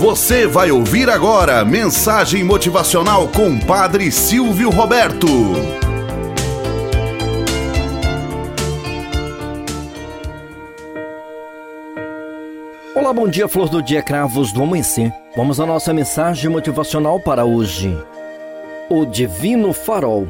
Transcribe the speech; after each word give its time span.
Você 0.00 0.46
vai 0.46 0.70
ouvir 0.70 1.10
agora 1.10 1.62
mensagem 1.62 2.42
motivacional 2.42 3.28
com 3.28 3.60
Padre 3.60 4.10
Silvio 4.10 4.70
Roberto. 4.70 5.26
Olá, 12.96 13.12
bom 13.12 13.28
dia, 13.28 13.46
flor 13.46 13.68
do 13.68 13.82
dia, 13.82 14.02
cravos 14.02 14.52
do 14.52 14.62
amanhecer. 14.62 15.12
Vamos 15.36 15.60
à 15.60 15.66
nossa 15.66 15.92
mensagem 15.92 16.48
motivacional 16.48 17.20
para 17.20 17.44
hoje. 17.44 17.94
O 18.88 19.04
Divino 19.04 19.74
Farol. 19.74 20.28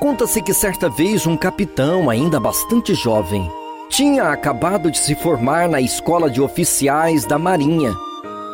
Conta-se 0.00 0.42
que 0.42 0.52
certa 0.52 0.90
vez 0.90 1.28
um 1.28 1.36
capitão, 1.36 2.10
ainda 2.10 2.40
bastante 2.40 2.92
jovem, 2.92 3.48
tinha 3.88 4.32
acabado 4.32 4.90
de 4.90 4.98
se 4.98 5.14
formar 5.14 5.68
na 5.68 5.80
escola 5.80 6.28
de 6.28 6.42
oficiais 6.42 7.24
da 7.24 7.38
Marinha 7.38 7.94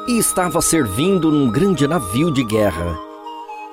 e 0.09 0.17
estava 0.17 0.63
servindo 0.63 1.31
num 1.31 1.51
grande 1.51 1.87
navio 1.87 2.33
de 2.33 2.43
guerra. 2.43 2.99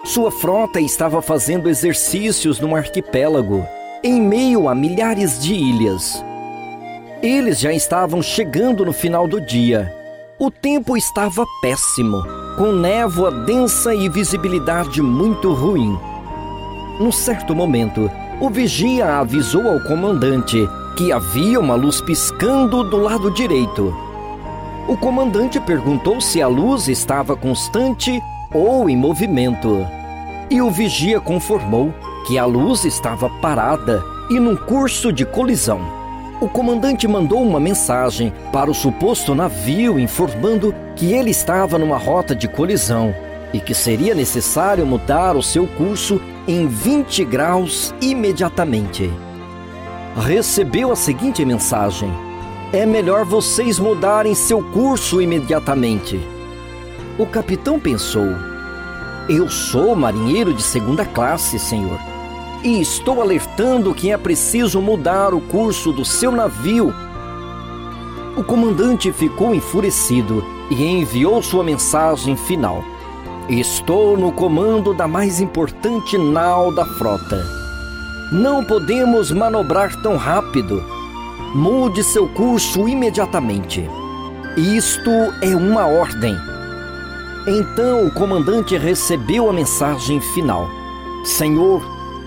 Sua 0.04 0.30
frota 0.30 0.82
estava 0.82 1.22
fazendo 1.22 1.70
exercícios 1.70 2.60
num 2.60 2.76
arquipélago, 2.76 3.66
em 4.04 4.22
meio 4.22 4.68
a 4.68 4.76
milhares 4.76 5.42
de 5.42 5.54
ilhas. 5.54 6.22
Eles 7.24 7.58
já 7.62 7.72
estavam 7.72 8.22
chegando 8.22 8.86
no 8.86 8.92
final 8.92 9.30
do 9.30 9.40
dia. 9.40 9.92
O 10.38 10.52
tempo 10.52 10.98
estava 10.98 11.46
péssimo, 11.62 12.22
com 12.58 12.74
névoa 12.74 13.32
densa 13.32 13.96
e 13.96 14.10
visibilidade 14.10 15.02
muito 15.02 15.54
ruim. 15.54 15.98
Num 17.00 17.14
certo 17.14 17.56
momento, 17.56 18.12
o 18.42 18.50
vigia 18.50 19.20
avisou 19.20 19.66
ao 19.70 19.80
comandante 19.80 20.68
que 20.98 21.14
havia 21.14 21.62
uma 21.62 21.76
luz 21.76 22.02
piscando 22.02 22.84
do 22.84 22.98
lado 22.98 23.32
direito. 23.32 24.05
O 24.88 24.96
comandante 24.96 25.60
perguntou 25.60 26.22
se 26.22 26.40
a 26.40 26.48
luz 26.48 26.88
estava 26.88 27.36
constante 27.36 28.22
ou 28.54 28.88
em 28.88 28.96
movimento. 28.96 29.86
E 30.48 30.62
o 30.62 30.70
vigia 30.70 31.20
conformou 31.20 31.92
que 32.28 32.38
a 32.38 32.46
luz 32.46 32.86
estava 32.86 33.28
parada 33.42 34.04
e 34.30 34.40
num 34.40 34.56
curso 34.56 35.12
de 35.12 35.26
colisão. 35.26 35.82
O 36.40 36.48
comandante 36.48 37.08
mandou 37.08 37.42
uma 37.42 37.60
mensagem 37.60 38.32
para 38.52 38.70
o 38.70 38.76
suposto 38.76 39.34
navio 39.34 40.00
informando 40.00 40.76
que 40.96 41.14
ele 41.14 41.32
estava 41.32 41.80
numa 41.80 41.98
rota 41.98 42.36
de 42.36 42.48
colisão 42.48 43.12
e 43.52 43.60
que 43.60 43.74
seria 43.74 44.14
necessário 44.14 44.86
mudar 44.86 45.36
o 45.36 45.42
seu 45.42 45.66
curso 45.66 46.22
em 46.48 46.68
20 46.68 47.26
graus 47.26 47.92
imediatamente. 48.00 49.12
Recebeu 50.16 50.92
a 50.92 50.96
seguinte 50.96 51.44
mensagem: 51.44 52.25
é 52.76 52.86
melhor 52.86 53.24
vocês 53.24 53.80
mudarem 53.80 54.36
seu 54.36 54.62
curso 54.62 55.22
imediatamente. 55.22 56.20
O 57.18 57.26
capitão 57.26 57.80
pensou: 57.80 58.28
Eu 59.30 59.50
sou 59.50 59.96
marinheiro 59.96 60.54
de 60.54 60.62
segunda 60.62 61.06
classe, 61.06 61.58
senhor, 61.58 61.98
e 62.64 62.82
estou 62.82 63.22
alertando 63.22 63.94
que 63.94 64.12
é 64.12 64.18
preciso 64.18 64.82
mudar 64.82 65.34
o 65.34 65.40
curso 65.40 65.94
do 65.94 66.04
seu 66.04 66.32
navio. 66.32 66.94
O 68.36 68.44
comandante 68.44 69.12
ficou 69.14 69.56
enfurecido 69.56 70.44
e 70.70 70.84
enviou 70.84 71.42
sua 71.42 71.64
mensagem 71.64 72.36
final: 72.36 72.84
Estou 73.48 74.18
no 74.18 74.34
comando 74.34 74.94
da 74.94 75.08
mais 75.08 75.40
importante 75.40 76.18
nau 76.18 76.74
da 76.74 76.86
frota. 76.86 77.42
Não 78.34 78.66
podemos 78.66 79.32
manobrar 79.32 79.96
tão 80.02 80.18
rápido 80.18 80.95
Mude 81.56 82.04
seu 82.04 82.28
curso 82.28 82.86
imediatamente. 82.86 83.90
Isto 84.58 85.10
é 85.42 85.56
uma 85.56 85.88
ordem. 85.88 86.36
Então 87.48 88.06
o 88.06 88.12
comandante 88.12 88.78
recebeu 88.78 89.50
a 89.50 89.54
mensagem 89.54 90.20
final: 90.20 90.68
Senhor, 91.24 91.82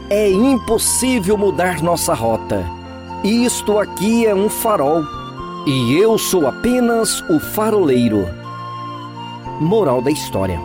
é 0.08 0.30
impossível 0.30 1.36
mudar 1.36 1.82
nossa 1.82 2.14
rota. 2.14 2.64
Isto 3.22 3.78
aqui 3.78 4.26
é 4.26 4.34
um 4.34 4.48
farol 4.48 5.04
e 5.66 5.94
eu 5.94 6.16
sou 6.16 6.46
apenas 6.46 7.20
o 7.28 7.38
faroleiro. 7.38 8.26
Moral 9.60 10.00
da 10.00 10.10
história: 10.10 10.58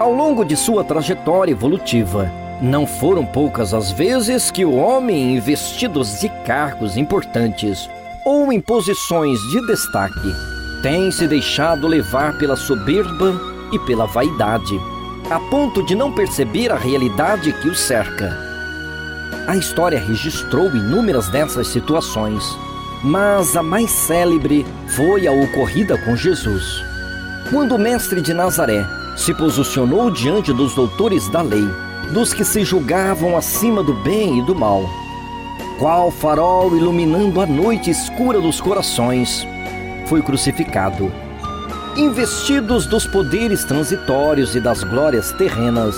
Ao 0.00 0.12
longo 0.12 0.44
de 0.44 0.56
sua 0.56 0.82
trajetória 0.82 1.52
evolutiva, 1.52 2.28
não 2.60 2.86
foram 2.86 3.24
poucas 3.24 3.72
as 3.72 3.90
vezes 3.92 4.50
que 4.50 4.64
o 4.64 4.74
homem, 4.74 5.36
investidos 5.36 6.20
de 6.20 6.28
cargos 6.44 6.96
importantes 6.96 7.88
ou 8.24 8.52
em 8.52 8.60
posições 8.60 9.38
de 9.50 9.66
destaque, 9.66 10.34
tem 10.82 11.10
se 11.10 11.26
deixado 11.26 11.86
levar 11.86 12.36
pela 12.38 12.56
soberba 12.56 13.40
e 13.72 13.78
pela 13.80 14.06
vaidade, 14.06 14.78
a 15.30 15.38
ponto 15.38 15.82
de 15.84 15.94
não 15.94 16.12
perceber 16.12 16.72
a 16.72 16.76
realidade 16.76 17.52
que 17.52 17.68
o 17.68 17.74
cerca. 17.74 18.36
A 19.46 19.56
história 19.56 19.98
registrou 19.98 20.66
inúmeras 20.66 21.28
dessas 21.28 21.68
situações, 21.68 22.44
mas 23.02 23.56
a 23.56 23.62
mais 23.62 23.90
célebre 23.90 24.66
foi 24.88 25.26
a 25.26 25.32
ocorrida 25.32 25.96
com 25.98 26.16
Jesus. 26.16 26.84
Quando 27.50 27.76
o 27.76 27.78
mestre 27.78 28.20
de 28.20 28.34
Nazaré 28.34 28.84
se 29.16 29.32
posicionou 29.32 30.10
diante 30.10 30.52
dos 30.52 30.74
doutores 30.74 31.28
da 31.28 31.40
lei, 31.40 31.66
dos 32.12 32.32
que 32.32 32.44
se 32.44 32.64
julgavam 32.64 33.36
acima 33.36 33.82
do 33.82 33.94
bem 33.94 34.38
e 34.38 34.42
do 34.42 34.54
mal. 34.54 34.88
Qual 35.78 36.10
farol 36.10 36.76
iluminando 36.76 37.40
a 37.40 37.46
noite 37.46 37.90
escura 37.90 38.40
dos 38.40 38.60
corações, 38.60 39.46
foi 40.06 40.22
crucificado. 40.22 41.12
Investidos 41.96 42.86
dos 42.86 43.06
poderes 43.06 43.64
transitórios 43.64 44.54
e 44.54 44.60
das 44.60 44.82
glórias 44.82 45.32
terrenas, 45.32 45.94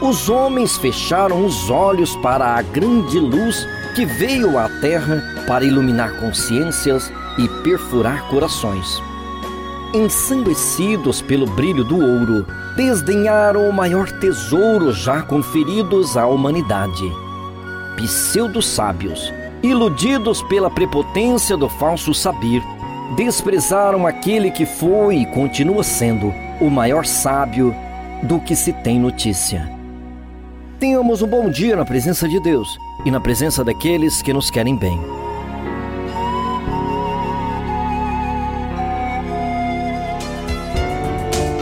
os 0.00 0.28
homens 0.28 0.76
fecharam 0.76 1.44
os 1.44 1.68
olhos 1.70 2.14
para 2.16 2.54
a 2.54 2.62
grande 2.62 3.18
luz 3.18 3.66
que 3.94 4.04
veio 4.04 4.58
à 4.58 4.68
terra 4.80 5.22
para 5.46 5.64
iluminar 5.64 6.18
consciências 6.20 7.12
e 7.36 7.48
perfurar 7.62 8.28
corações 8.28 9.07
ensanguecidos 9.94 11.22
pelo 11.22 11.46
brilho 11.46 11.84
do 11.84 11.98
ouro, 11.98 12.46
desdenharam 12.76 13.68
o 13.68 13.72
maior 13.72 14.10
tesouro 14.10 14.92
já 14.92 15.22
conferidos 15.22 16.16
à 16.16 16.26
humanidade. 16.26 17.10
Pseudo-sábios, 17.96 19.32
iludidos 19.62 20.42
pela 20.42 20.70
prepotência 20.70 21.56
do 21.56 21.68
falso 21.68 22.14
saber, 22.14 22.62
desprezaram 23.16 24.06
aquele 24.06 24.50
que 24.50 24.66
foi 24.66 25.16
e 25.16 25.26
continua 25.26 25.82
sendo 25.82 26.32
o 26.60 26.70
maior 26.70 27.04
sábio 27.04 27.74
do 28.22 28.38
que 28.40 28.54
se 28.54 28.72
tem 28.72 28.98
notícia. 29.00 29.70
Tenhamos 30.78 31.22
um 31.22 31.26
bom 31.26 31.50
dia 31.50 31.74
na 31.74 31.84
presença 31.84 32.28
de 32.28 32.38
Deus 32.40 32.78
e 33.04 33.10
na 33.10 33.20
presença 33.20 33.64
daqueles 33.64 34.22
que 34.22 34.32
nos 34.32 34.50
querem 34.50 34.76
bem. 34.76 35.27